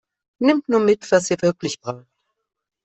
[0.39, 2.07] Nehmt nur mit, was ihr wirklich braucht!